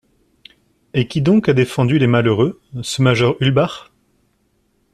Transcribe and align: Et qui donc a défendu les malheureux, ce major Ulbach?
Et 0.95 1.07
qui 1.07 1.21
donc 1.21 1.47
a 1.47 1.53
défendu 1.53 1.99
les 1.99 2.07
malheureux, 2.07 2.59
ce 2.81 3.03
major 3.03 3.35
Ulbach? 3.39 3.91